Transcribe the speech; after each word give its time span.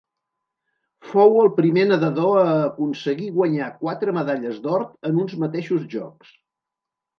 Fou 1.09 1.35
el 1.41 1.51
primer 1.59 1.83
nedador 1.89 2.39
a 2.45 2.55
aconseguir 2.69 3.29
guanyar 3.37 3.69
quatre 3.83 4.17
medalles 4.21 4.59
d'or 4.67 4.89
en 5.13 5.23
uns 5.27 5.39
mateixos 5.47 5.87
Jocs. 5.97 6.37